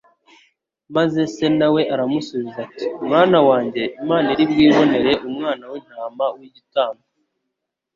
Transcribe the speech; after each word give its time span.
Maze 0.95 1.21
Se 1.33 1.45
na 1.59 1.67
we 1.73 1.81
aramusubiza 1.93 2.57
ati: 2.67 2.85
Mwana 3.07 3.37
wanjye 3.47 3.81
Imana 4.01 4.27
iri 4.33 4.45
bwibonere 4.51 5.11
umwana 5.27 5.63
w'intama 5.71 6.25
w'igitambo 6.37 7.03